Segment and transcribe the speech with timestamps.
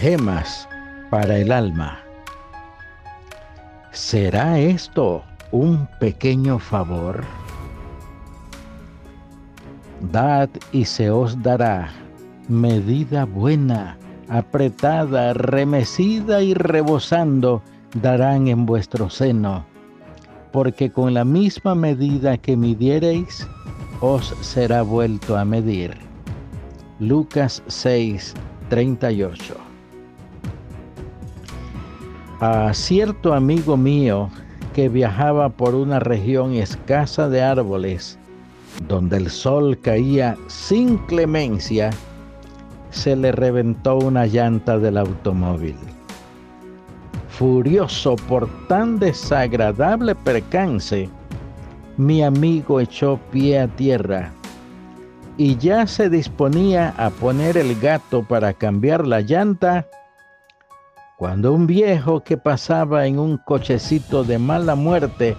[0.00, 0.66] gemas
[1.10, 1.98] para el alma.
[3.92, 5.22] ¿Será esto
[5.52, 7.22] un pequeño favor?
[10.10, 11.90] Dad y se os dará
[12.48, 13.98] medida buena,
[14.30, 17.60] apretada, remecida y rebosando,
[18.00, 19.66] darán en vuestro seno,
[20.50, 23.46] porque con la misma medida que midiereis,
[24.00, 25.94] os será vuelto a medir.
[27.00, 28.32] Lucas 6,
[28.70, 29.69] 38.
[32.40, 34.30] A cierto amigo mío
[34.74, 38.18] que viajaba por una región escasa de árboles,
[38.88, 41.90] donde el sol caía sin clemencia,
[42.90, 45.76] se le reventó una llanta del automóvil.
[47.28, 51.10] Furioso por tan desagradable percance,
[51.98, 54.32] mi amigo echó pie a tierra
[55.36, 59.86] y ya se disponía a poner el gato para cambiar la llanta,
[61.20, 65.36] cuando un viejo que pasaba en un cochecito de mala muerte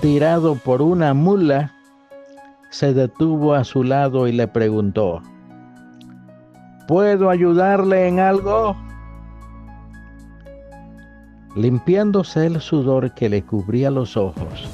[0.00, 1.72] tirado por una mula,
[2.70, 5.22] se detuvo a su lado y le preguntó,
[6.88, 8.74] ¿puedo ayudarle en algo?
[11.54, 14.68] Limpiándose el sudor que le cubría los ojos,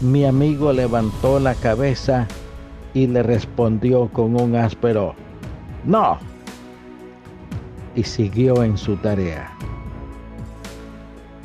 [0.00, 2.26] mi amigo levantó la cabeza
[2.94, 5.14] y le respondió con un áspero,
[5.84, 6.16] no,
[7.94, 9.54] y siguió en su tarea.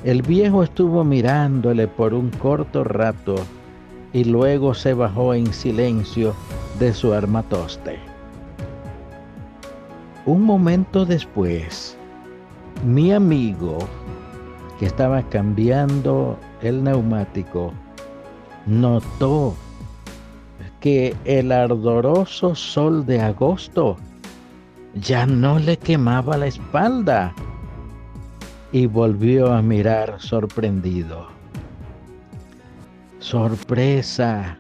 [0.04, 3.36] El viejo estuvo mirándole por un corto rato
[4.14, 6.34] y luego se bajó en silencio
[6.80, 8.00] de su armatoste.
[10.26, 11.98] Un momento después,
[12.86, 13.78] mi amigo,
[14.80, 17.74] que estaba cambiando el neumático,
[18.66, 19.54] notó
[20.80, 23.98] que el ardoroso sol de agosto
[24.96, 27.34] ya no le quemaba la espalda
[28.72, 31.28] y volvió a mirar sorprendido.
[33.20, 34.58] Sorpresa,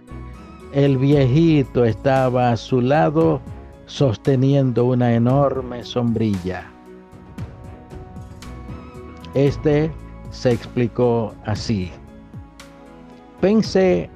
[0.73, 3.41] el viejito estaba a su lado
[3.85, 6.71] sosteniendo una enorme sombrilla.
[9.33, 9.91] Este
[10.31, 11.91] se explicó así.
[13.41, 14.09] Pensé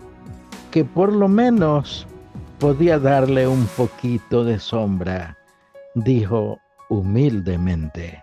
[0.71, 2.07] que por lo menos
[2.59, 5.37] podía darle un poquito de sombra,
[5.95, 8.22] dijo humildemente.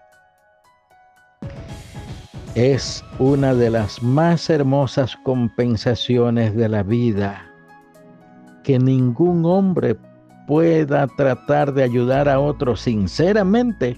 [2.57, 7.47] Es una de las más hermosas compensaciones de la vida
[8.65, 9.97] que ningún hombre
[10.49, 13.97] pueda tratar de ayudar a otro sinceramente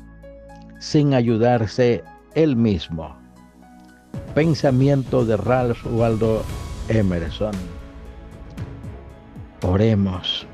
[0.80, 2.04] sin ayudarse
[2.34, 3.16] él mismo.
[4.34, 6.42] Pensamiento de Ralph Waldo
[6.88, 7.52] Emerson.
[9.62, 10.46] Oremos.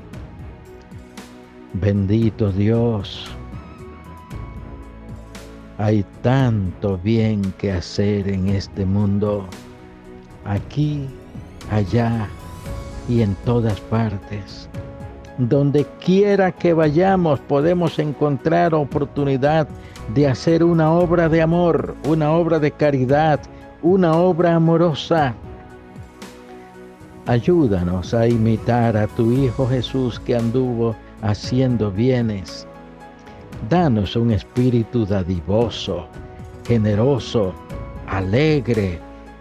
[1.73, 3.29] Bendito Dios.
[5.79, 9.47] Hay tanto bien que hacer en este mundo,
[10.45, 11.07] aquí,
[11.71, 12.27] allá
[13.07, 14.69] y en todas partes.
[15.39, 19.67] Donde quiera que vayamos podemos encontrar oportunidad
[20.13, 23.39] de hacer una obra de amor, una obra de caridad,
[23.81, 25.33] una obra amorosa
[27.29, 32.65] Ayúdanos a imitar a tu Hijo Jesús que anduvo haciendo bienes.
[33.67, 36.07] Danos un espíritu dadivoso,
[36.65, 37.53] generoso,
[38.07, 38.99] alegre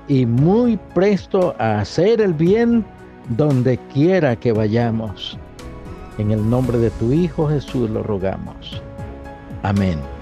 [0.09, 2.85] y muy presto a hacer el bien
[3.37, 5.39] donde quiera que vayamos.
[6.19, 8.83] En el nombre de tu Hijo Jesús lo rogamos.
[9.63, 10.18] Amén.